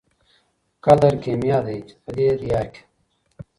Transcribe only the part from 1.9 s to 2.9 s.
په دې دیار کي